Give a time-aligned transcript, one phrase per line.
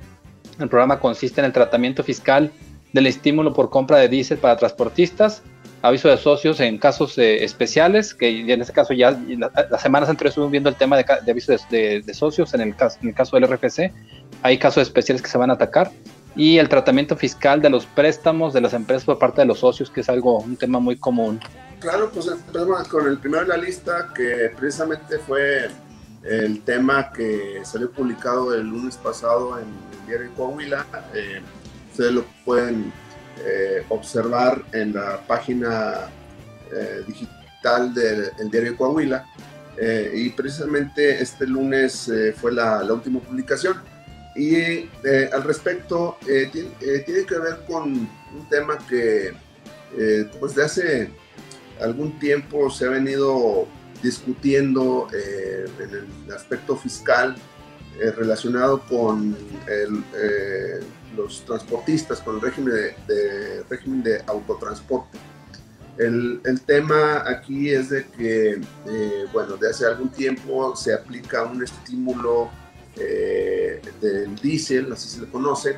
[0.59, 2.51] El programa consiste en el tratamiento fiscal
[2.91, 5.41] del estímulo por compra de diésel para transportistas,
[5.83, 10.31] aviso de socios en casos eh, especiales, que en este caso ya las semanas anteriores
[10.31, 13.37] estuvimos viendo el tema de, de aviso de, socios en el, caso, en el caso
[13.37, 13.91] del RFC,
[14.41, 15.91] hay casos especiales que se van a atacar,
[16.37, 19.89] y el tratamiento fiscal de los préstamos de las empresas por parte de los socios,
[19.89, 21.39] que es algo, un tema muy común.
[21.81, 25.69] Claro, pues empezamos con el primero de la lista, que precisamente fue
[26.23, 30.85] el tema que salió publicado el lunes pasado en el diario Coahuila.
[31.13, 31.41] Eh,
[31.91, 32.93] ustedes lo pueden
[33.45, 36.09] eh, observar en la página
[36.71, 39.25] eh, digital del diario Coahuila.
[39.75, 43.81] Eh, y precisamente este lunes fue la, la, última publicación.
[44.35, 44.89] Y
[45.31, 49.33] al respecto, tiene, tiene, que ver con un tema que
[50.39, 51.11] pues de hace
[51.79, 53.67] algún tiempo se ha venido
[54.01, 55.89] discutiendo en
[56.27, 57.35] el aspecto fiscal
[58.17, 60.03] relacionado con el
[61.15, 62.73] los transportistas con el régimen
[63.07, 65.17] de, régimen de autotransporte.
[65.97, 71.43] El, el, tema aquí es de que, eh, bueno, de hace algún tiempo se aplica
[71.43, 72.49] un estímulo
[72.95, 75.77] eh, del diésel, así se le conoce,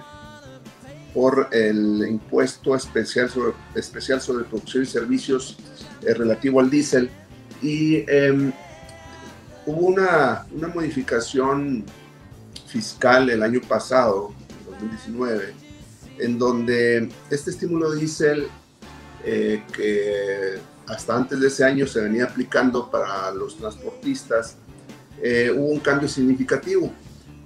[1.13, 5.57] por el impuesto especial sobre, especial sobre producción y servicios
[6.01, 7.09] eh, relativo al diésel.
[7.61, 8.53] Y em,
[9.65, 11.85] hubo una, una modificación
[12.67, 14.33] fiscal el año pasado
[14.79, 15.53] 2019,
[16.19, 18.47] en donde este estímulo diésel
[19.23, 24.57] eh, que hasta antes de ese año se venía aplicando para los transportistas,
[25.21, 26.91] eh, hubo un cambio significativo.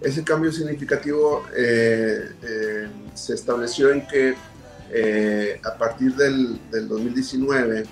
[0.01, 2.31] Ese cambio significativo eh,
[3.13, 4.35] se estableció en que
[5.63, 7.83] a partir del, del 2019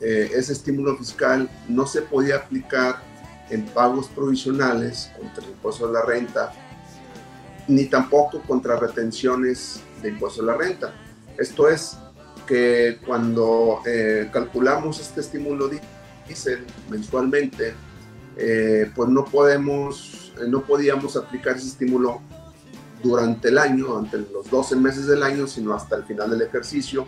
[0.00, 3.02] ese estímulo fiscal no se podía aplicar
[3.50, 6.52] en pagos provisionales contra el impuesto de la renta
[7.68, 10.94] ni tampoco contra retenciones de impuesto a la renta.
[11.38, 11.96] Esto es
[12.46, 15.70] que cuando eh, calculamos este estímulo
[16.26, 17.74] diésel mensualmente,
[18.36, 22.20] eh, pues no podemos, eh, no podíamos aplicar ese estímulo
[23.02, 27.06] durante el año, durante los 12 meses del año, sino hasta el final del ejercicio.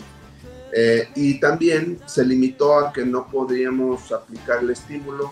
[1.14, 5.30] y también se limitó a que no podríamos aplicar el estímulo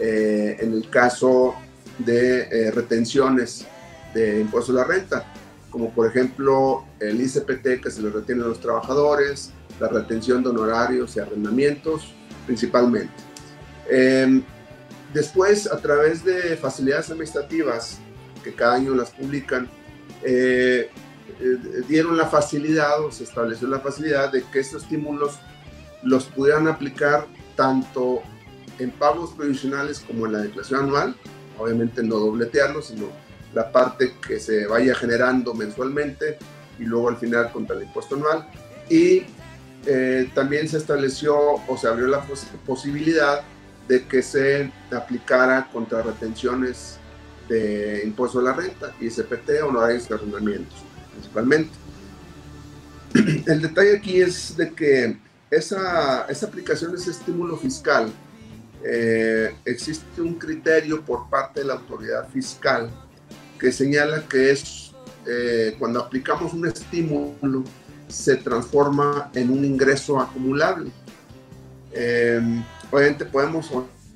[0.00, 1.54] en el caso
[1.98, 3.64] de retenciones
[4.14, 5.24] de impuesto a la renta,
[5.70, 10.50] como por ejemplo el ICPT que se le retiene a los trabajadores, la retención de
[10.50, 12.12] honorarios y arrendamientos
[12.46, 13.12] principalmente.
[13.88, 14.42] Em,
[15.12, 17.98] después, a través de facilidades administrativas
[18.42, 19.68] que cada año las publican,
[20.22, 20.90] eh,
[21.40, 21.58] eh,
[21.88, 25.38] dieron la facilidad o se estableció la facilidad de que estos estímulos
[26.02, 28.22] los pudieran aplicar tanto
[28.78, 31.16] en pagos provisionales como en la declaración anual,
[31.58, 33.06] obviamente no dobletearlos, sino
[33.54, 36.38] la parte que se vaya generando mensualmente
[36.78, 38.48] y luego al final contra el impuesto anual.
[38.88, 39.24] Y
[39.86, 42.24] eh, también se estableció o se abrió la
[42.66, 43.42] posibilidad
[43.88, 46.98] de que se aplicara contra retenciones
[47.48, 50.78] de impuesto a la renta, ISPT, honorarios y arrendamientos,
[51.12, 51.72] principalmente.
[53.46, 55.18] El detalle aquí es de que
[55.50, 58.10] esa, esa aplicación, ese estímulo fiscal,
[58.84, 62.90] eh, existe un criterio por parte de la autoridad fiscal
[63.62, 64.90] que señala que es
[65.24, 67.62] eh, cuando aplicamos un estímulo
[68.08, 70.90] se transforma en un ingreso acumulable.
[71.92, 73.70] Em, obviamente podemos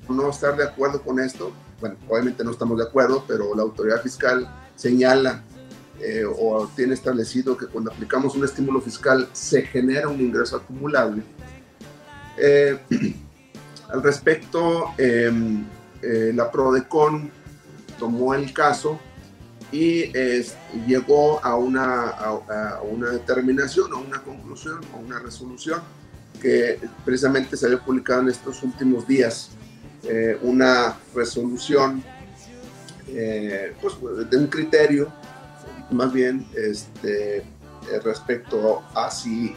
[0.09, 4.01] no estar de acuerdo con esto, bueno, obviamente no estamos de acuerdo, pero la autoridad
[4.01, 5.41] fiscal señala
[6.01, 11.23] eh, o tiene establecido que cuando aplicamos un estímulo fiscal se genera un ingreso acumulable.
[12.37, 12.77] Eh,
[13.89, 15.63] al respecto, em,
[16.01, 17.31] eh, la PRODECON
[17.97, 18.99] tomó el caso
[19.71, 20.11] y
[20.87, 25.81] llegó a una, a, una determinación, a una conclusión, a una resolución
[26.41, 29.49] que precisamente se había publicado en estos últimos días,
[30.41, 32.03] una resolución
[33.81, 33.95] pues,
[34.29, 35.11] de un criterio
[35.91, 39.53] más bien este, eh, respecto a si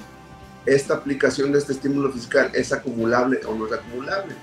[0.67, 4.35] esta aplicación de este estímulo fiscal es acumulable o no es acumulable.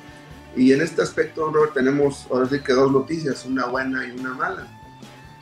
[0.55, 4.33] Y en este aspecto, Robert, tenemos ahora sí que dos noticias, una buena y una
[4.33, 4.67] mala.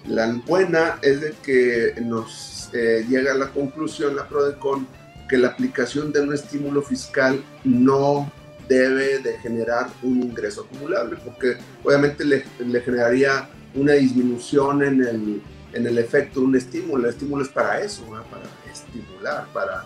[0.08, 4.88] La buena es de que nos eh, llega a la conclusión la PRODECON
[5.28, 8.32] que la aplicación de un estímulo fiscal no
[8.68, 15.42] debe de generar un ingreso acumulable, porque obviamente le, le generaría una disminución en el,
[15.74, 17.04] en el efecto de un estímulo.
[17.04, 19.86] El estímulo es para eso, para estimular, para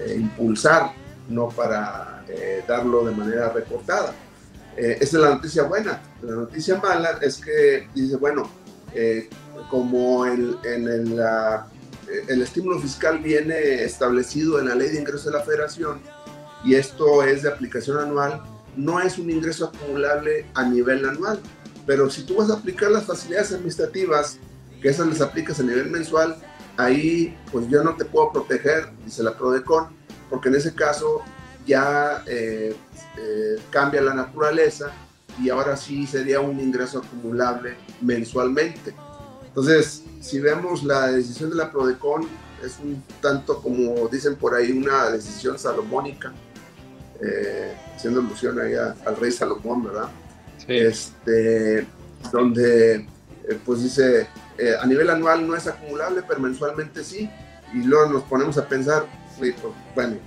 [0.00, 0.92] eh, impulsar,
[1.28, 4.12] no para eh, darlo de manera recortada.
[4.76, 6.00] Eh, esa es la noticia buena.
[6.22, 8.48] La noticia mala es que dice, bueno,
[9.70, 16.00] como el, el, estímulo fiscal viene establecido en la ley de ingresos de la federación
[16.64, 18.42] y esto es de aplicación anual,
[18.76, 21.40] no es un ingreso acumulable a nivel anual.
[21.86, 24.38] Pero si tú vas a aplicar las facilidades administrativas
[24.82, 26.36] que esas les aplicas a nivel mensual,
[26.76, 29.88] ahí pues yo no te puedo proteger, dice la PRODECON,
[30.28, 31.22] porque en ese caso
[31.66, 32.74] ya eh,
[33.18, 34.90] eh, cambia la naturaleza
[35.42, 38.94] y ahora sí sería un ingreso acumulable mensualmente.
[39.56, 42.28] Entonces, si vemos la decisión de la PRODECON,
[42.62, 46.30] es un tanto como dicen por ahí, una decisión salomónica,
[47.22, 50.10] eh, haciendo alusión ahí al rey Salomón, ¿verdad?
[50.58, 50.76] Sí.
[50.76, 51.86] Este,
[52.30, 53.06] donde
[53.64, 57.30] pues dice, eh, a nivel anual no es acumulable, pero mensualmente sí.
[57.72, 59.06] Y luego nos ponemos a pensar,
[59.38, 59.54] pues,
[59.94, 60.18] bueno,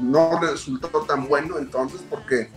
[0.00, 2.48] no resultó tan bueno entonces porque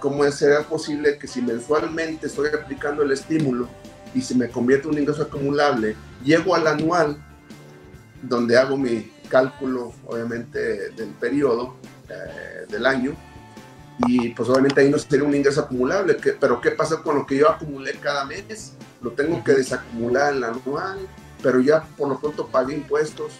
[0.00, 3.68] ¿cómo será posible que si mensualmente estoy aplicando el estímulo
[4.14, 7.16] y se me convierte en un ingreso acumulable, llego al anual
[8.22, 11.76] donde hago mi cálculo obviamente del periodo
[12.08, 13.14] eh, del año
[14.06, 17.36] y pues obviamente ahí no sería un ingreso acumulable, pero ¿qué pasa con lo que
[17.36, 18.74] yo acumulé cada mes?
[19.00, 20.98] lo tengo que desacumular en la anual,
[21.42, 23.32] pero ya por lo pronto pagué impuestos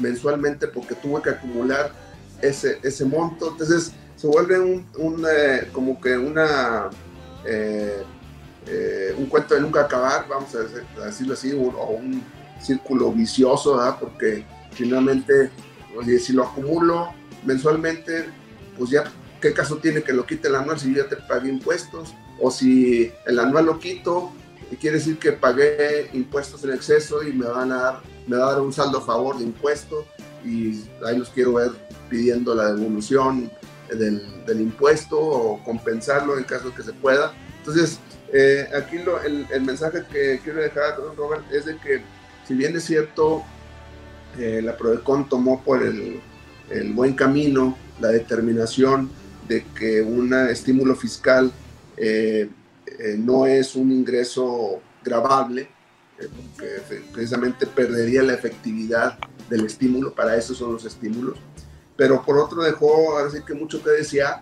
[0.00, 1.92] mensualmente porque tuve que acumular
[2.42, 3.50] ese, ese monto.
[3.52, 6.90] Entonces se vuelve un, eh, como que una,
[7.44, 8.02] eh,
[8.70, 10.58] eh, un cuento de nunca acabar, vamos a,
[11.06, 12.22] decirlo así, o, un
[12.60, 13.96] círculo vicioso, ¿verdad?
[13.98, 15.50] porque finalmente,
[15.96, 18.26] oye, si lo acumulo mensualmente,
[18.76, 19.04] pues ya,
[19.40, 22.14] ¿qué caso tiene que lo quite el anual si yo ya te pagué impuestos?
[22.40, 24.32] O si el anual lo quito,
[24.80, 28.52] quiere decir que pagué impuestos en exceso y me van a dar, me va a
[28.52, 30.04] dar un saldo a favor de impuestos
[30.44, 31.70] y ahí los quiero ver
[32.10, 33.50] pidiendo la devolución
[33.88, 37.32] del, del impuesto o compensarlo en caso que se pueda.
[37.58, 37.98] Entonces,
[38.32, 38.96] eh, aquí
[39.50, 42.02] el, mensaje que quiero dejar, Robert, es de que
[42.48, 43.44] si bien es cierto,
[44.38, 46.20] eh, la Prodecon tomó por el,
[46.94, 49.10] buen camino la determinación
[49.48, 51.50] de que un estímulo fiscal
[51.96, 52.48] eh,
[52.86, 55.68] eh, no es un ingreso grabable,
[56.16, 59.18] porque precisamente perdería la efectividad
[59.48, 61.38] del estímulo, para eso son los estímulos.
[61.96, 64.40] Pero por otro dejó, así que mucho que decía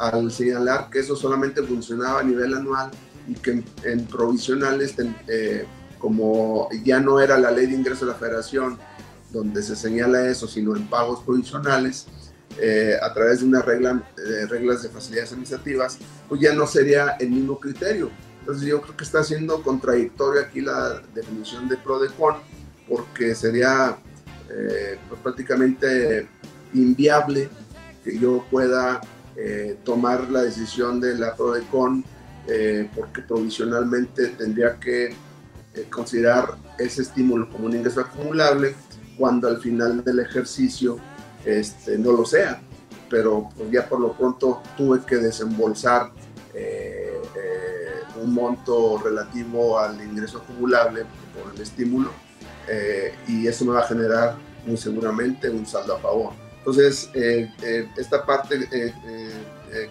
[0.00, 2.90] al señalar que eso solamente funcionaba a nivel anual
[3.28, 4.94] y que en, provisionales,
[5.28, 5.66] eh,
[5.98, 8.78] como ya no era la ley de ingreso de la federación
[9.30, 12.06] donde se señala eso, sino en pagos provisionales,
[12.58, 17.10] eh, a través de unas regla, eh, reglas de facilidades administrativas, pues ya no sería
[17.20, 18.10] el mismo criterio.
[18.40, 22.36] Entonces yo creo que está siendo contradictoria aquí la definición de PRODECON,
[22.88, 23.98] porque sería
[25.08, 26.26] pues prácticamente
[26.74, 27.48] inviable
[28.02, 29.00] que yo pueda
[29.84, 32.04] tomar la decisión de la PRODECON,
[32.94, 35.14] porque provisionalmente tendría que
[35.88, 38.74] considerar ese estímulo como un ingreso acumulable,
[39.16, 40.98] cuando al final del ejercicio
[41.44, 42.60] este, no lo sea,
[43.08, 46.10] pero pues, ya por lo pronto tuve que desembolsar
[46.54, 52.10] eh, eh, un monto relativo al ingreso acumulable por el estímulo
[52.68, 56.32] eh, y eso me va a generar muy seguramente un saldo a favor.
[56.60, 57.10] Entonces,
[57.96, 58.68] esta parte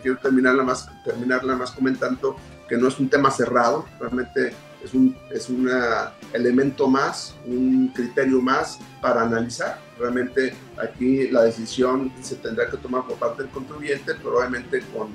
[0.02, 2.36] quiero terminarla más, terminarla más comentando
[2.68, 8.42] que no es un tema cerrado, realmente es un es una elemento más, un criterio
[8.42, 9.80] más para analizar.
[9.98, 15.10] Realmente aquí la decisión se tendrá que tomar por parte del contribuyente, probablemente con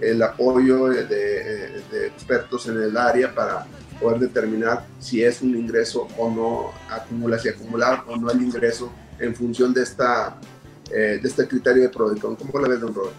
[0.00, 3.66] el apoyo de, expertos en el área para
[4.00, 8.90] poder determinar si es un ingreso o no, acumular, si acumular o no el ingreso
[9.18, 10.38] en función de, esta,
[10.90, 12.36] eh, de este criterio de Prodecon.
[12.36, 13.14] ¿Cómo lo ves, don Robert?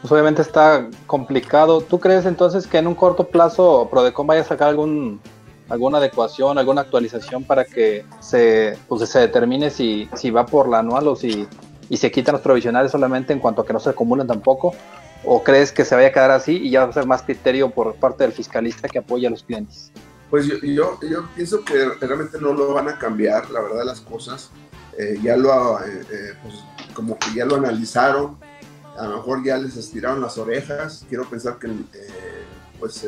[0.00, 1.80] Pues obviamente está complicado.
[1.80, 5.20] ¿Tú crees entonces que en un corto plazo Prodecon vaya a sacar algún
[5.68, 10.80] alguna adecuación, alguna actualización para que se, pues, se determine si, si va por la
[10.80, 11.48] anual o si
[11.88, 14.74] y se quitan los provisionales solamente en cuanto a que no se acumulen tampoco?
[15.24, 17.70] ¿O crees que se vaya a quedar así y ya va a ser más criterio
[17.70, 19.90] por parte del fiscalista que apoya a los clientes?
[20.30, 24.00] Pues yo, yo, yo pienso que realmente no lo van a cambiar, la verdad, las
[24.00, 24.50] cosas.
[24.98, 26.54] Eh, ya lo, eh, eh, pues,
[26.94, 28.38] como que ya lo analizaron,
[28.96, 31.04] a lo mejor ya les estiraron las orejas.
[31.08, 31.68] Quiero pensar que
[32.78, 33.06] pues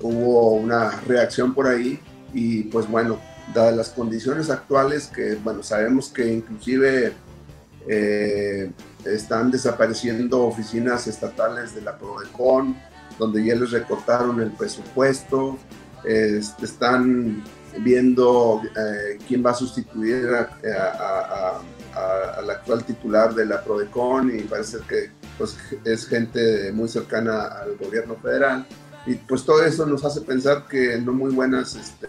[0.00, 1.98] hubo una reacción por ahí
[2.34, 3.18] y pues bueno,
[3.54, 7.14] dadas las condiciones actuales que bueno, sabemos que inclusive
[9.04, 12.76] están desapareciendo oficinas estatales de la Prodecon,
[13.18, 15.56] donde ya les recortaron el presupuesto,
[16.04, 17.42] están
[17.78, 20.26] viendo eh, quién va a sustituir
[21.96, 27.76] al actual titular de la Prodecon y parece que pues, es gente muy cercana al
[27.76, 28.66] gobierno federal.
[29.06, 32.08] Y pues todo eso nos hace pensar que no muy buenas este,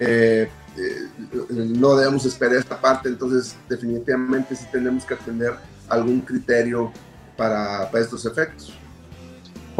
[0.00, 1.08] Eh, eh,
[1.50, 5.54] no debemos esperar esta parte, entonces definitivamente sí tenemos que atender
[5.88, 6.90] algún criterio
[7.36, 8.72] para, estos efectos.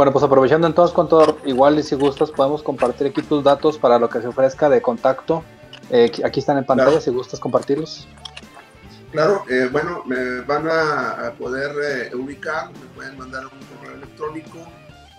[0.00, 3.76] Bueno, pues aprovechando entonces, con todo, igual y si gustas, podemos compartir aquí tus datos
[3.76, 5.45] para lo que se ofrezca de contacto.
[5.90, 8.09] Eh, aquí están en pantalla, si gustas compartirlos.
[9.12, 14.66] Claro, bueno, me van a, poder ubicar, me pueden mandar un correo electrónico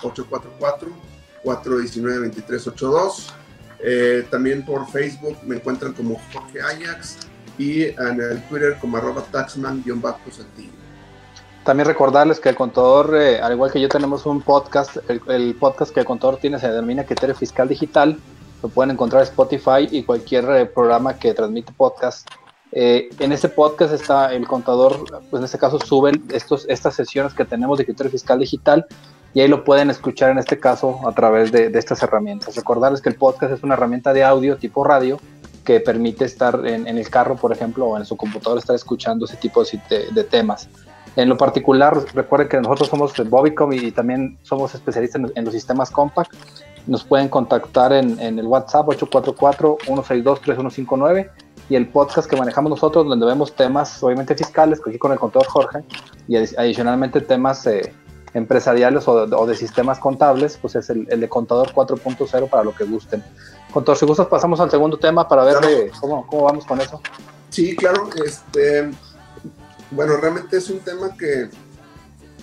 [1.43, 3.44] 844-419-2382.
[3.87, 7.17] Eh, también por Facebook me encuentran como Jorge Ajax
[7.59, 10.71] y en el Twitter como arroba taxman-saltillo.
[11.63, 14.97] También recordarles que el contador, eh, al igual que yo, tenemos un podcast.
[15.07, 18.17] El, podcast que el contador tiene se denomina Criterio Fiscal Digital
[18.63, 22.27] lo pueden encontrar en Spotify y cualquier eh, programa que transmite podcast.
[22.71, 27.45] En ese podcast está el contador, pues en este caso suben estos, estas sesiones que
[27.45, 28.85] tenemos de criterio fiscal digital
[29.35, 32.55] y ahí lo pueden escuchar en este caso a través de, estas herramientas.
[32.55, 35.19] Recordarles que el podcast es una herramienta de audio tipo radio
[35.63, 39.37] que permite estar en, el carro, por ejemplo, o en su computador, estar escuchando ese
[39.37, 40.67] tipo de, temas.
[41.15, 45.53] En lo particular, recuerden que nosotros somos Bobicom y también somos especialistas en, en los
[45.53, 46.33] sistemas compact
[46.87, 51.29] nos pueden contactar en, el WhatsApp 844-162-3159
[51.69, 55.47] y el podcast que manejamos nosotros, donde vemos temas obviamente fiscales, aquí con el contador
[55.47, 55.79] Jorge,
[56.27, 57.91] y adicionalmente temas eh,
[58.35, 63.23] empresariales o de, sistemas contables, pues es el, de contador 4.0 para lo que gusten.
[63.71, 65.55] Contador, si gustas, pasamos al segundo tema para ver
[66.01, 67.01] cómo, cómo vamos con eso.
[67.49, 68.09] Sí, claro.
[68.25, 68.91] Este,
[69.91, 71.49] bueno, realmente es un tema que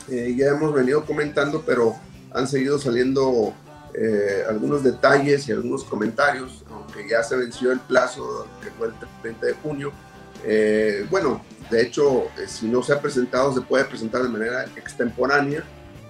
[0.09, 1.95] eh, ya hemos venido comentando, pero
[2.33, 3.53] han seguido saliendo
[3.93, 8.95] eh, algunos detalles y algunos comentarios, aunque ya se venció el plazo que fue el
[9.21, 9.93] 30 de junio.
[10.43, 15.63] Eh, bueno, de hecho, si no se ha presentado, se puede presentar de manera extemporánea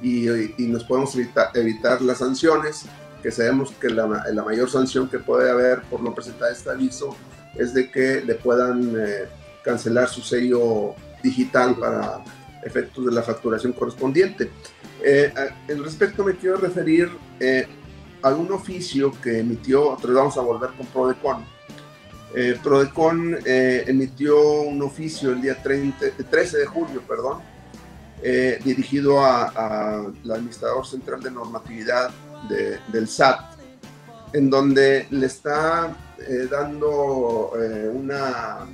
[0.02, 1.16] y, nos podemos
[1.54, 2.86] evitar, las sanciones,
[3.22, 4.06] que sabemos que la,
[4.44, 7.16] mayor sanción que puede haber por no presentar este aviso
[7.56, 8.96] es de que le puedan
[9.62, 12.24] cancelar su sello digital para
[12.64, 14.50] efectos de la facturación correspondiente.
[15.04, 15.32] Eh,
[15.68, 17.66] en respecto me quiero referir eh,
[18.22, 21.44] a un oficio que emitió, otros vamos a volver con Prodecon.
[22.34, 27.40] Eh, Prodecon eh, emitió un oficio el día 30, 13 de julio, perdón,
[28.64, 32.10] dirigido al administrador central de normatividad
[32.92, 33.40] del SAT,
[34.32, 35.96] en donde le está
[36.50, 37.52] dando
[37.92, 38.66] una,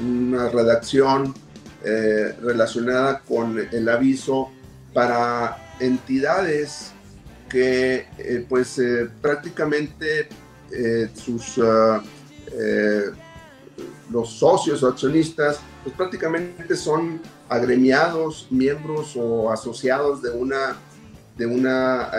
[0.00, 1.34] una redacción
[1.88, 4.50] eh, relacionada con el aviso
[4.92, 6.90] para entidades
[7.48, 10.28] que eh, pues eh, prácticamente
[11.14, 12.02] sus ah,
[14.10, 20.76] los socios o accionistas pues prácticamente son agremiados, miembros o asociados de una,
[21.36, 22.10] de una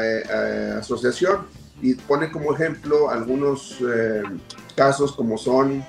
[0.78, 1.48] asociación
[1.82, 3.78] y pone como ejemplo algunos
[4.76, 5.84] casos como son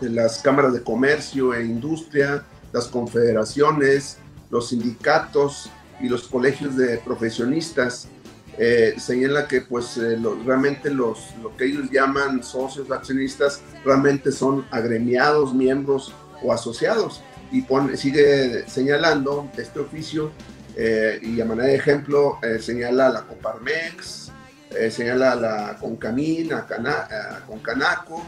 [0.00, 4.18] las cámaras de comercio e industria, las confederaciones,
[4.50, 8.08] los sindicatos y los colegios de profesionistas.
[8.56, 14.64] Eh, señala que pues eh, realmente los, lo que ellos llaman socios accionistas realmente son
[14.70, 17.22] agremiados, miembros o asociados.
[17.50, 20.32] Y pone, sigue señalando este oficio
[20.76, 24.32] y a manera de ejemplo señala a la Coparmex,
[24.90, 28.24] señala a la Concamin, a, a Concanaco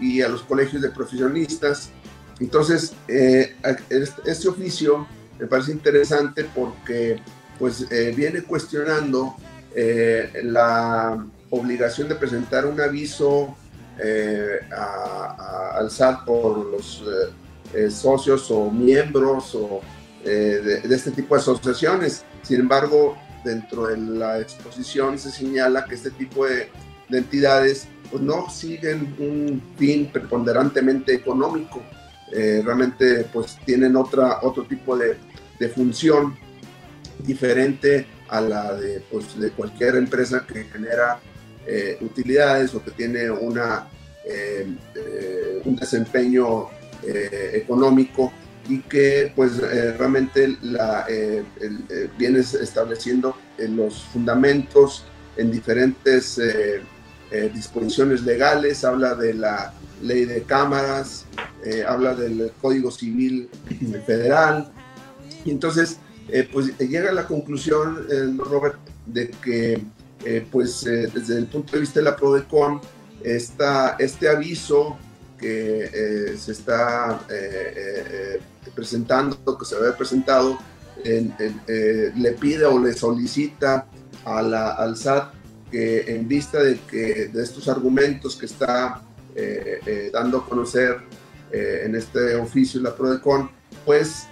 [0.00, 1.90] y a los colegios de profesionistas.
[2.38, 5.06] Entonces, este oficio
[5.38, 7.20] me parece interesante porque
[7.58, 9.36] pues viene cuestionando
[9.74, 13.56] la obligación de presentar un aviso
[14.02, 14.60] eh,
[15.74, 17.32] al SAT por los eh,
[17.74, 19.82] eh, socios o miembros o,
[20.24, 22.24] de, este tipo de asociaciones.
[22.42, 26.68] Sin embargo, dentro de la exposición se señala que este tipo de,
[27.10, 31.82] entidades pues, no siguen un fin preponderantemente económico,
[32.30, 36.36] realmente pues tienen otra, otro tipo de función
[37.18, 41.20] diferente a la de, pues, de cualquier empresa que genera
[41.66, 43.86] eh, utilidades o que tiene una,
[44.24, 46.68] eh, eh, un desempeño
[47.02, 48.30] económico
[48.68, 51.06] y que pues realmente la,
[52.18, 55.06] viene estableciendo los fundamentos
[55.38, 56.38] en diferentes
[57.54, 59.72] disposiciones legales, habla de la
[60.02, 61.24] ley de cámaras,
[61.88, 63.48] habla del Código Civil
[64.04, 64.70] Federal,
[65.46, 66.00] y entonces
[66.52, 68.06] pues llega a la conclusión,
[68.38, 69.82] Robert, de que
[70.24, 72.80] eh, pues eh, desde el punto de vista de la PRODECON,
[73.22, 74.98] esta, este aviso
[75.38, 77.20] que eh, se está
[78.74, 80.58] presentando, que se había presentado,
[81.02, 83.86] le pide o le solicita
[84.26, 85.32] al SAT
[85.70, 89.02] que en vista de, que, de estos argumentos que está
[90.12, 90.98] dando a conocer
[91.52, 93.50] en este oficio la PRODECON,
[93.86, 94.26] pues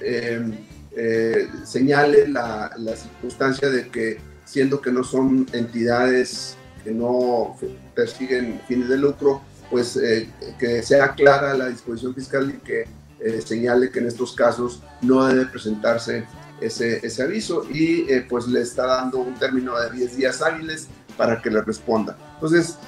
[1.65, 7.57] señale la, la circunstancia de que siendo que no son entidades que no
[7.95, 12.87] persiguen fines de lucro, pues eh, que sea clara la disposición fiscal y que
[13.21, 16.25] eh, señale que en estos casos no debe presentarse
[16.61, 20.89] ese, ese aviso y eh, pues le está dando un término de 10 días hábiles
[21.17, 22.17] para que le responda.
[22.35, 22.79] Entonces,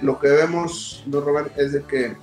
[0.00, 1.52] lo que vemos, ¿no, Robert?
[1.58, 2.16] Es de que,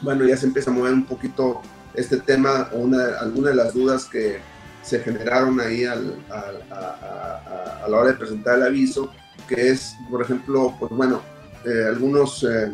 [0.00, 1.60] bueno, ya se empieza a mover un poquito
[1.92, 4.40] este tema, una, alguna de las dudas que,
[4.82, 9.10] se generaron ahí al, a, la hora de presentar el aviso,
[9.48, 11.22] que es, por ejemplo, pues bueno,
[11.64, 12.72] eh, algunos, eh,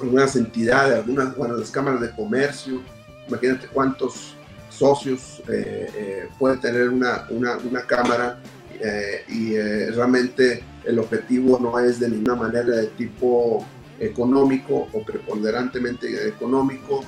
[0.00, 2.80] algunas entidades, algunas, bueno, las cámaras de comercio,
[3.28, 4.36] imagínate cuántos
[4.68, 8.38] socios eh, puede tener una, una, una cámara
[9.28, 9.56] y
[9.90, 13.64] realmente el objetivo no es de ninguna manera de tipo
[14.00, 17.04] económico o preponderantemente económico.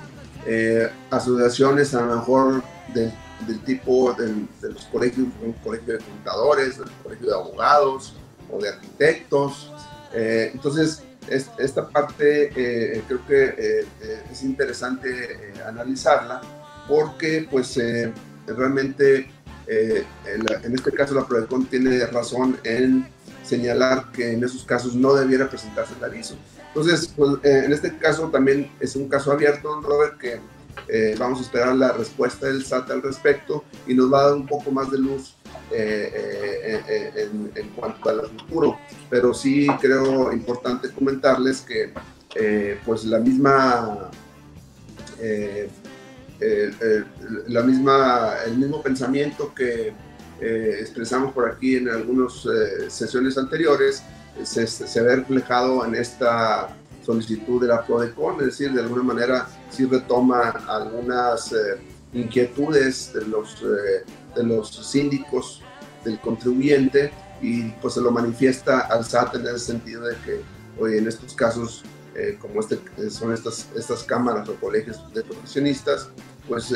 [1.10, 2.62] asociaciones a lo mejor
[2.94, 3.12] de
[3.46, 8.14] del tipo de, los colegios, un colegio de contadores, un colegio de abogados
[8.50, 9.72] o de arquitectos.
[10.12, 13.86] Eh, entonces, esta parte eh, creo que eh,
[14.30, 16.42] es interesante analizarla
[16.86, 17.78] porque pues
[18.46, 19.30] realmente
[19.66, 23.08] en, este caso la Prodecon tiene razón en
[23.42, 26.36] señalar que en esos casos no debiera presentarse el aviso.
[26.68, 30.40] Entonces, pues, en este caso también es un caso abierto, Robert, que
[30.88, 34.34] eh, vamos a esperar la respuesta del SAT al respecto y nos va a dar
[34.34, 35.34] un poco más de luz
[35.70, 38.78] eh, eh, en, cuanto al futuro.
[39.08, 41.92] Pero sí creo importante comentarles que
[42.84, 44.10] pues la misma,
[47.46, 49.92] la misma, el mismo pensamiento que
[50.40, 52.46] expresamos por aquí en algunas
[52.88, 54.02] sesiones anteriores
[54.42, 59.46] se, se ve reflejado en esta solicitud de la PRODECON, es decir, de alguna manera
[59.70, 61.78] sí retoma algunas eh,
[62.12, 65.62] inquietudes de los, eh, de los síndicos
[66.04, 70.40] del contribuyente y pues se lo manifiesta al SAT en el sentido de que
[70.78, 71.82] hoy en estos casos
[72.14, 72.78] eh, como este,
[73.10, 76.08] son estas, estas cámaras o colegios de profesionistas,
[76.46, 76.70] pues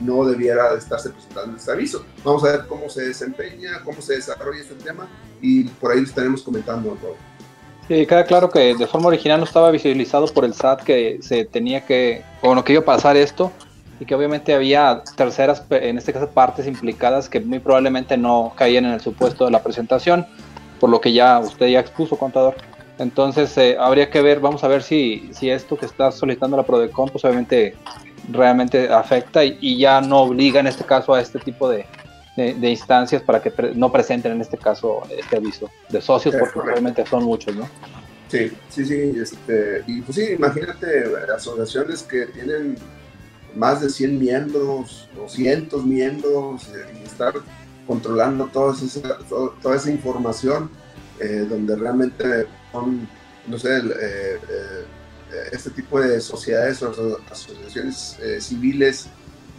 [0.00, 2.06] no debiera estarse presentando este aviso.
[2.24, 5.06] Vamos a ver cómo se desempeña, cómo se desarrolla este tema
[5.42, 6.96] y por ahí estaremos comentando.
[7.88, 11.44] Sí, queda claro que de forma original no estaba visualizado por el SAT que se
[11.44, 13.52] tenía que, bueno, que iba a pasar esto
[14.00, 18.86] y que obviamente había terceras, en este caso partes implicadas que muy probablemente no caían
[18.86, 20.26] en el supuesto de la presentación,
[20.80, 22.56] por lo que ya usted ya expuso, contador.
[22.98, 26.64] Entonces eh, habría que ver, vamos a ver si, si esto que está solicitando la
[26.64, 27.76] Prodecon, pues obviamente
[28.32, 31.86] realmente afecta y ya no obliga en este caso a este tipo de,
[32.36, 37.04] de, instancias para que no presenten en este caso este aviso de socios, porque realmente
[37.06, 37.68] son muchos, ¿no?
[38.28, 42.76] Sí, sí, sí, este, y pues sí, imagínate asociaciones que tienen
[43.54, 47.34] más de 100 miembros, 200 miembros, eh, y estar
[47.86, 49.18] controlando toda esa,
[49.62, 50.70] toda esa información,
[51.20, 53.08] eh, donde realmente son,
[53.46, 54.38] no sé, eh,
[55.52, 59.08] este tipo de sociedades o asociaciones civiles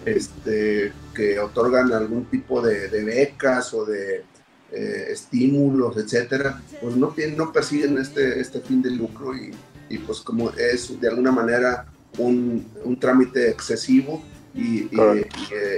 [0.07, 4.23] este, que otorgan algún tipo de, becas o de
[4.71, 9.51] eh, estímulos, etcétera, pues no, no persiguen este, este fin de lucro y,
[9.89, 11.85] y pues como es de alguna manera
[12.17, 14.89] un, un trámite excesivo y,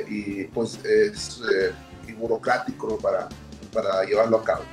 [0.07, 1.41] y, pues es
[2.17, 3.29] burocrático para,
[3.73, 4.63] para llevarlo a cabo.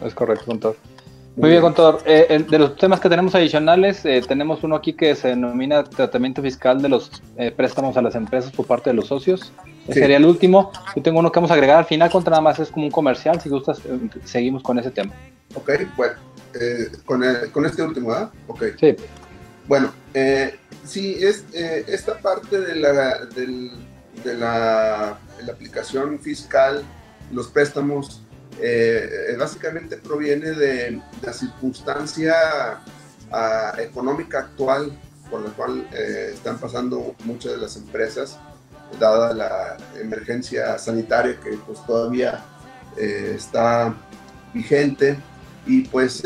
[0.00, 0.76] Es correcto, doctor.
[1.36, 2.00] Muy bien, contador.
[2.06, 6.40] Eh, de los temas que tenemos adicionales, eh, tenemos uno aquí que se denomina tratamiento
[6.42, 9.52] fiscal de los eh, préstamos a las empresas por parte de los socios.
[9.88, 10.70] Ese sería el último.
[10.94, 12.92] Yo tengo uno que vamos a agregar al final, contra nada más es como un
[12.92, 13.40] comercial.
[13.40, 13.80] Si gustas,
[14.24, 15.12] seguimos con ese tema.
[15.54, 16.14] Ok, bueno,
[17.04, 18.30] con, con, este último, ¿verdad?
[18.46, 18.64] Ok.
[18.78, 18.94] Sí.
[19.66, 19.92] Bueno,
[20.84, 23.72] sí, es, esta parte de la, del,
[24.22, 26.84] de la, de la aplicación fiscal,
[27.32, 28.22] los préstamos
[28.60, 32.34] eh, básicamente proviene de la circunstancia
[33.32, 34.96] ah, económica actual
[35.30, 38.38] por la cual eh, están pasando muchas de las empresas,
[39.00, 42.44] dada la emergencia sanitaria que pues todavía
[42.96, 43.94] eh, está
[44.52, 45.18] vigente.
[45.66, 46.22] Y pues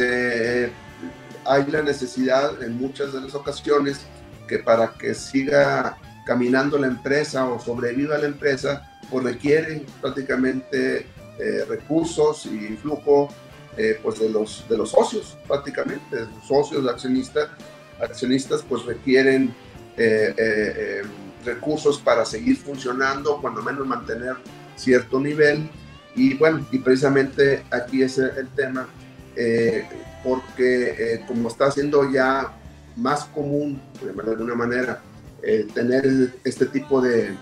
[1.44, 4.00] hay la necesidad en muchas de las ocasiones
[4.48, 11.06] que para que siga caminando la empresa o sobreviva la empresa, pues requiere prácticamente
[11.38, 13.28] eh, recursos y flujo
[13.76, 17.48] eh, pues de los, de los socios prácticamente, los socios accionistas,
[18.00, 19.54] accionistas pues requieren
[19.96, 21.02] eh,
[21.44, 24.36] recursos para seguir funcionando, cuando menos mantener
[24.76, 25.68] cierto nivel.
[26.14, 28.88] Y bueno, y precisamente aquí es el tema,
[30.24, 32.52] porque como está siendo ya
[32.96, 35.00] más común, de alguna manera,
[35.74, 37.36] tener este tipo de,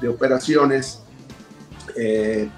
[0.00, 1.02] de operaciones,
[1.96, 2.48] eh,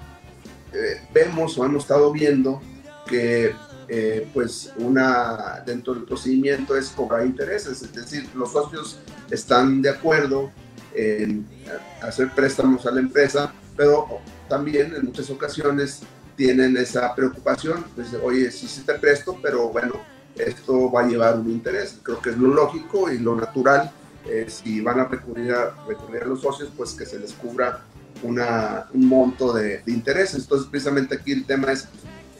[0.73, 2.61] eh, vemos o hemos estado viendo
[3.07, 3.53] que
[3.87, 9.89] eh, pues una dentro del procedimiento es cobrar intereses, es decir, los socios están de
[9.89, 10.51] acuerdo
[10.95, 11.45] en
[12.01, 16.01] hacer préstamos a la empresa, pero también en muchas ocasiones
[16.35, 19.93] tienen esa preocupación, pues, oye, sí, sí te presto, pero bueno,
[20.35, 21.99] esto va a llevar un interés.
[22.01, 23.91] Creo que es lo lógico y lo natural.
[24.25, 27.81] Eh, si van a recurrir, a recurrir a los socios, pues que se les cubra
[28.23, 30.41] una, un monto de, de, intereses.
[30.41, 31.87] Entonces, precisamente aquí el tema es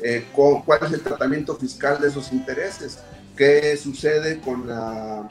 [0.06, 3.00] eh, cuál es el tratamiento fiscal de esos intereses,
[3.38, 5.26] qué sucede con la,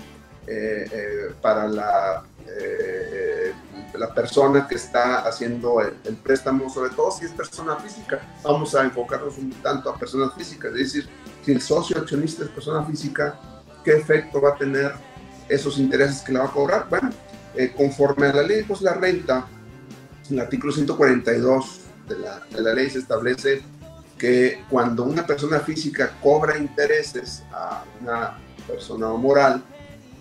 [0.46, 2.24] eh, eh, para la,
[3.94, 8.20] la persona que está haciendo el, el, préstamo, sobre todo si es persona física.
[8.42, 11.08] Vamos a enfocarnos un tanto a personas físicas, es decir,
[11.44, 13.38] si el socio accionista es persona física,
[13.84, 14.92] ¿qué efecto va a tener
[15.50, 16.86] esos intereses que le va a cobrar?
[16.88, 17.10] Bueno,
[17.76, 19.61] conforme a la ley, pues la renta en
[20.32, 23.62] el artículo 142 de la, de la ley se establece
[24.18, 29.62] que cuando una persona física cobra intereses a una persona moral,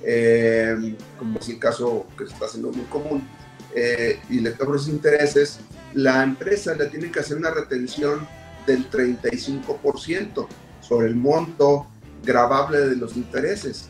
[0.04, 3.28] eh, como es el caso que se está haciendo muy común,
[3.76, 5.60] eh, y le cobra esos intereses,
[5.94, 8.28] la empresa le tiene que hacer una retención
[8.66, 10.48] del 35%
[10.82, 11.88] sobre el monto
[12.24, 13.90] grabable de los intereses.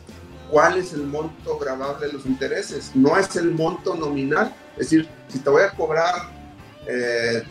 [0.50, 2.92] ¿Cuál es el monto grabable de los intereses?
[2.94, 6.30] No es el monto nominal, es decir, si te voy a cobrar,
[6.86, 7.42] eh,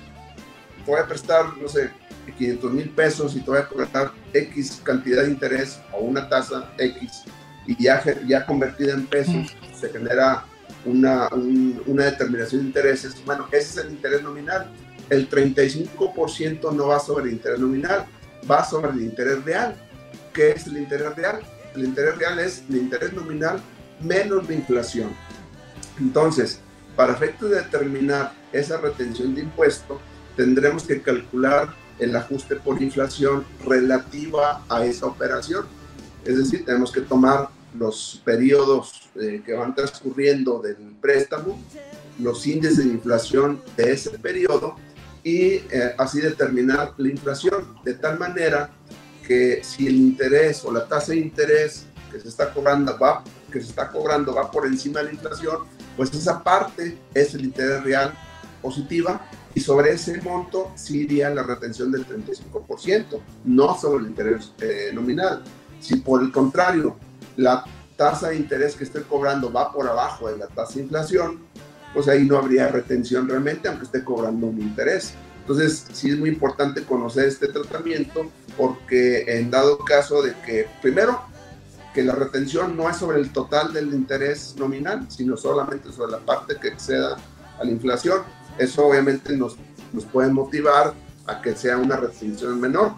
[0.86, 1.92] te voy a prestar, no sé,
[2.38, 6.72] 500 mil pesos y te voy a cobrar X cantidad de interés o una tasa
[6.78, 7.24] X
[7.68, 10.46] y ya, ya convertida en pesos se genera
[10.86, 11.30] una,
[11.86, 14.72] una determinación de intereses, bueno, ese es el interés nominal.
[15.10, 18.06] El 35% no va sobre el interés nominal,
[18.50, 19.76] va sobre el interés real.
[20.34, 21.42] ¿Qué es el interés real?
[21.76, 23.62] El interés real es el interés nominal
[24.00, 25.12] menos la inflación.
[26.00, 26.61] Entonces,
[26.96, 30.00] para efectos de determinar esa retención de impuesto,
[30.36, 35.66] tendremos que calcular el ajuste por inflación relativa a esa operación.
[36.26, 41.60] Es decir, tenemos que tomar los periodos eh, que van transcurriendo del préstamo,
[42.20, 44.76] los índices de inflación de ese periodo
[45.24, 48.70] y eh, así determinar la inflación, de tal manera
[49.26, 53.62] que si el interés o la tasa de interés que se está cobrando va, que
[53.62, 55.60] se está cobrando va por encima de la inflación,
[55.98, 58.14] pues esa parte es el interés real
[58.62, 59.22] positiva
[59.54, 64.92] y sobre ese monto sí iría la retención del 35%, no sobre el interés eh,
[64.94, 65.44] nominal.
[65.80, 66.98] Si por el contrario
[67.38, 67.66] la
[67.98, 71.40] tasa de interés que estoy cobrando va por abajo de la tasa de inflación,
[71.94, 75.14] pues ahí no habría retención realmente, aunque esté cobrando un interés.
[75.42, 81.22] Entonces, sí es muy importante conocer este tratamiento porque en dado caso de que, primero,
[81.94, 86.20] que la retención no es sobre el total del interés nominal, sino solamente sobre la
[86.20, 87.18] parte que exceda
[87.60, 88.22] a la inflación.
[88.58, 89.58] Eso obviamente nos,
[89.92, 90.94] nos puede motivar
[91.28, 92.94] a que sea una retención menor.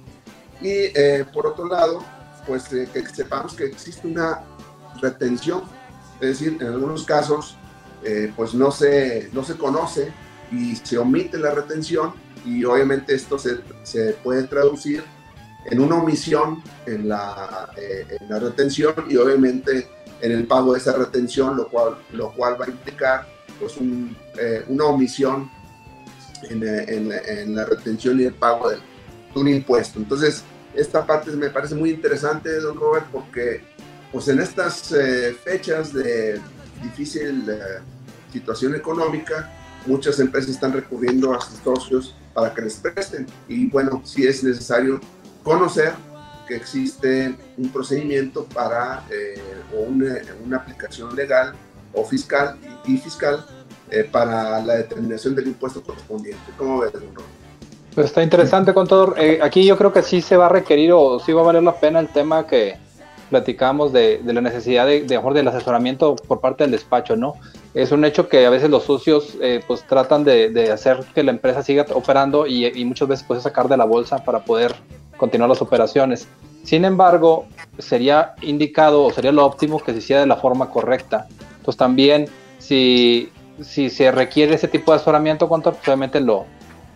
[0.62, 2.04] Y eh, por otro lado,
[2.48, 4.42] pues eh, que sepamos que existe una
[5.02, 5.64] retención,
[6.22, 7.58] es decir, en algunos casos
[8.36, 10.12] pues no se, no se conoce
[10.52, 12.14] y se omite la retención
[12.46, 15.04] y obviamente esto se, se puede traducir
[15.66, 19.88] en una omisión en la, en la retención y obviamente
[20.22, 23.28] en el pago de esa retención, lo cual, lo cual va a implicar
[23.60, 24.16] pues un,
[24.68, 25.50] una omisión
[26.50, 28.78] en, en, en, la retención y el pago de,
[29.36, 30.00] un impuesto.
[30.00, 30.44] Entonces,
[30.76, 33.62] esta parte me parece muy interesante, don Robert, porque
[34.12, 36.40] pues en estas eh, fechas de
[36.82, 37.80] difícil eh,
[38.32, 39.52] situación económica,
[39.86, 43.28] muchas empresas están recurriendo a sus socios para que les presten.
[43.48, 45.00] Y bueno, si es necesario
[45.44, 45.94] conocer
[46.48, 49.42] que existe un procedimiento para eh,
[49.88, 51.54] una, una, aplicación legal
[51.94, 53.46] o fiscal y, fiscal
[54.12, 56.52] para la determinación del impuesto correspondiente.
[56.58, 56.92] ¿Cómo ves?
[57.94, 59.16] Pues está interesante, contador.
[59.20, 61.62] Eh, aquí yo creo que sí se va a requerir o sí va a valer
[61.62, 62.76] la pena el tema que
[63.30, 67.36] platicamos de, la necesidad de, de, del asesoramiento por parte del despacho, ¿no?
[67.74, 71.32] Es un hecho que a veces los socios eh, pues tratan de, hacer que la
[71.32, 74.76] empresa siga operando y, muchas veces pues sacar de la bolsa para poder
[75.18, 76.28] continuar las operaciones.
[76.64, 77.46] Sin embargo,
[77.78, 81.28] sería indicado o sería lo óptimo que se hiciera de la forma correcta.
[81.64, 82.28] Pues también
[82.60, 86.46] si, si se requiere ese tipo de asesoramiento, contador, pues obviamente lo,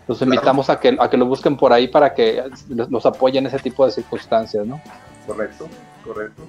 [0.06, 3.54] los invitamos a que, a que lo busquen por ahí para que los apoyen en
[3.54, 4.80] ese tipo de circunstancias, ¿no?
[5.26, 5.68] Correcto,
[6.02, 6.42] correcto.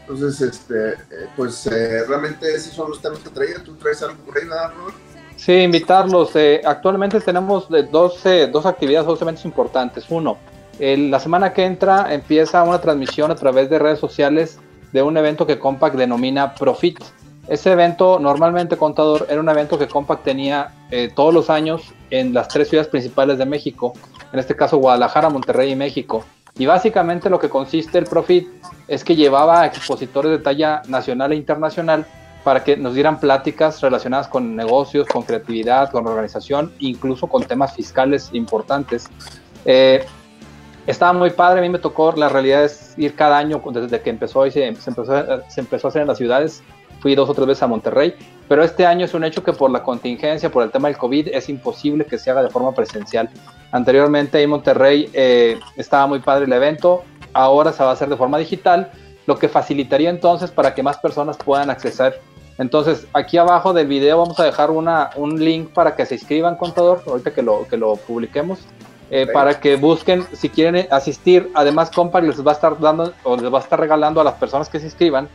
[0.00, 3.56] Entonces, este, eh, pues eh, realmente esos son los temas que traía.
[3.64, 4.44] ¿Tú traes algo por ahí,
[5.36, 6.30] Sí, invitarlos.
[6.36, 10.04] Eh, actualmente tenemos dos, dos actividades, dos eventos importantes.
[10.08, 10.38] Uno,
[10.78, 14.58] la semana que entra empieza una transmisión a través de redes sociales
[14.92, 16.98] de un evento que Compact denomina Profit.
[17.48, 22.34] Ese evento, normalmente contador, era un evento que Compact tenía eh, todos los años en
[22.34, 23.92] las tres ciudades principales de México,
[24.32, 26.24] en este caso Guadalajara, Monterrey y México.
[26.58, 28.48] Y básicamente lo que consiste el Profit
[28.88, 32.06] es que llevaba a expositores de talla nacional e internacional
[32.42, 37.74] para que nos dieran pláticas relacionadas con negocios, con creatividad, con organización, incluso con temas
[37.74, 39.08] fiscales importantes.
[39.64, 40.04] Eh,
[40.86, 44.10] estaba muy padre, a mí me tocó, la realidad es ir cada año desde que
[44.10, 45.04] empezó y se, empezó,
[45.48, 46.62] se empezó a hacer en las ciudades
[47.00, 48.14] fui dos o tres veces a Monterrey,
[48.48, 51.28] pero este año es un hecho que por la contingencia, por el tema del COVID,
[51.28, 53.28] es imposible que se haga de forma presencial.
[53.72, 58.16] Anteriormente en Monterrey eh, estaba muy padre el evento, ahora se va a hacer de
[58.16, 58.90] forma digital,
[59.26, 62.20] lo que facilitaría entonces para que más personas puedan acceder.
[62.58, 66.56] Entonces, aquí abajo del video vamos a dejar una, un link para que se inscriban,
[66.56, 68.60] contador, ahorita que lo, que lo publiquemos.
[69.08, 71.50] Eh, para que busquen si quieren asistir.
[71.54, 74.34] Además, Compact les va a estar dando o les va a estar regalando a las
[74.34, 75.28] personas que se inscriban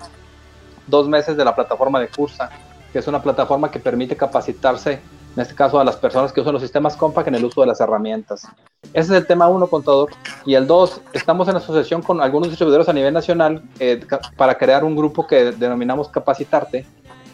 [0.87, 2.49] dos meses de la plataforma de Cursa,
[2.91, 4.99] que es una plataforma que permite capacitarse,
[5.35, 7.67] en este caso a las personas que usan los sistemas Compact en el uso de
[7.67, 8.45] las herramientas.
[8.93, 10.09] Ese es el tema uno, contador.
[10.45, 14.01] Y el dos, estamos en asociación con algunos distribuidores a nivel nacional eh,
[14.35, 16.85] para crear un grupo que denominamos Capacitarte,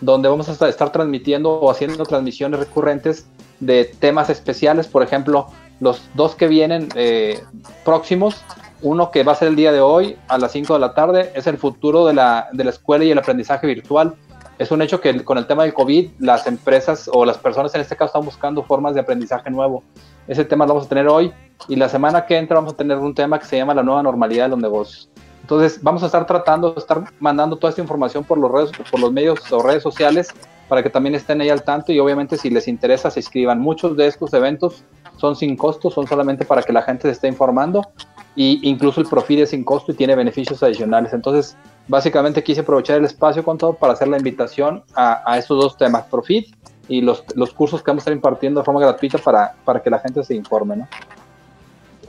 [0.01, 3.25] donde vamos a estar transmitiendo o haciendo transmisiones recurrentes
[3.59, 5.47] de temas especiales, por ejemplo,
[5.79, 7.43] los dos que vienen eh,
[7.85, 8.43] próximos
[8.81, 11.31] uno que va a ser el día de hoy a las 5 de la tarde
[11.33, 14.15] es el futuro de la, de la escuela y el aprendizaje virtual.
[14.59, 17.81] Es un hecho que con el tema del COVID, las empresas o las personas en
[17.81, 19.83] este caso están buscando formas de aprendizaje nuevo.
[20.27, 21.31] Ese tema lo vamos a tener hoy
[21.67, 24.03] y la semana que entra vamos a tener un tema que se llama la nueva
[24.03, 25.09] normalidad de los negocios.
[25.47, 28.99] Entonces vamos a estar tratando de estar mandando toda esta información por los, redes, por
[28.99, 30.27] los medios o redes sociales
[30.67, 33.57] para que también estén ahí al tanto y obviamente si les interesa se inscriban.
[33.57, 34.83] Muchos de estos eventos
[35.15, 37.89] son sin costo, son solamente para que la gente se esté informando
[38.35, 41.13] y incluso el Profit es sin costo y tiene beneficios adicionales.
[41.13, 41.55] Entonces,
[41.87, 45.77] básicamente quise aprovechar el espacio con todo para hacer la invitación a, a estos dos
[45.77, 46.53] temas, Profit
[46.89, 49.89] y los, los, cursos que vamos a estar impartiendo de forma gratuita para, para que
[49.89, 50.89] la gente se informe, ¿no?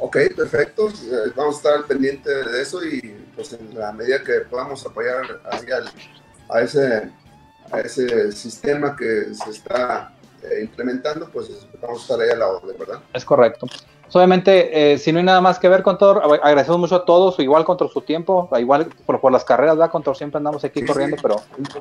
[0.00, 0.88] Ok, perfecto.
[0.88, 5.40] Eh, vamos a estar pendiente de eso y pues en la medida que podamos apoyar
[5.48, 7.08] a, ese,
[7.70, 11.48] a ese sistema que se está eh, implementando, pues
[11.80, 13.00] vamos a estar ahí a la orden, ¿verdad?
[13.12, 13.68] Es correcto.
[14.12, 17.64] Obviamente, eh, si no hay nada más que ver, Contor, agradecemos mucho a todos, igual
[17.64, 20.16] contra su tiempo, igual por, por las carreras, ¿verdad, Contor?
[20.16, 21.36] Siempre andamos aquí corriendo, pero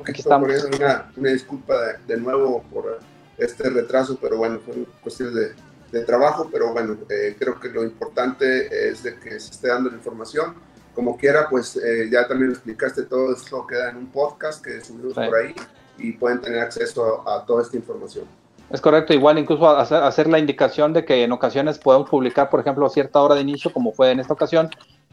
[0.06, 0.48] aquí estamos.
[0.76, 1.74] Una, una, disculpa
[2.06, 3.00] de, nuevo por
[3.36, 5.54] este retraso, pero bueno, fue cuestión de,
[5.90, 9.90] de trabajo, pero bueno, eh, creo que lo importante es de que se esté dando
[9.90, 10.67] la información.
[10.98, 15.14] Como quiera, pues eh, ya también explicaste todo esto, queda en un podcast que subimos
[15.14, 15.54] por ahí
[15.96, 18.24] y pueden tener acceso a toda esta información.
[18.68, 22.84] Es correcto, igual incluso hacer, la indicación de que en ocasiones podemos publicar, por ejemplo,
[22.84, 24.70] a cierta hora de inicio, como fue en esta ocasión,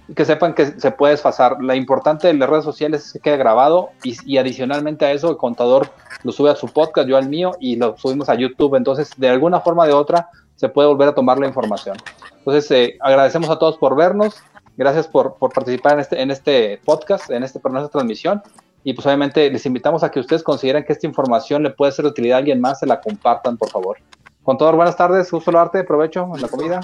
[0.07, 1.61] y que sepan que se puede desfasar.
[1.61, 5.37] La importante de las redes sociales es que quede grabado y, adicionalmente a eso el
[5.37, 5.91] contador
[6.23, 8.73] lo sube a su podcast, yo al mío, y lo subimos a YouTube.
[8.73, 11.95] Entonces, de alguna forma o de otra, se puede volver a tomar la información.
[12.39, 14.41] Entonces, eh, agradecemos a todos por vernos,
[14.77, 18.41] gracias por, participar en este, en este podcast, en este, por nuestra transmisión
[18.83, 22.03] Y pues obviamente les invitamos a que ustedes consideren que esta información le puede ser
[22.03, 23.97] de utilidad a alguien más, se la compartan, por favor.
[24.43, 26.81] Contador, buenas tardes, gusto arte, provecho en la comida.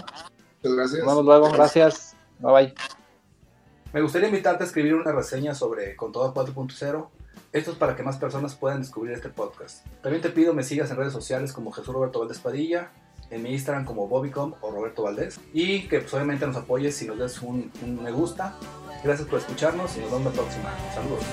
[0.63, 0.99] Muchas gracias.
[1.03, 2.15] Nos vemos luego, gracias.
[2.39, 2.73] Bye bye.
[3.93, 7.07] Me gustaría invitarte a escribir una reseña sobre Contador 4.0.
[7.51, 9.85] Esto es para que más personas puedan descubrir este podcast.
[10.01, 12.91] También te pido me sigas en redes sociales como Jesús Roberto Valdés Padilla,
[13.31, 15.39] en mi Instagram como Bobbycom o Roberto Valdés.
[15.53, 18.55] Y que pues, obviamente nos apoyes si nos des un, un me gusta.
[19.03, 20.69] Gracias por escucharnos y nos vemos la próxima.
[20.93, 21.23] Saludos.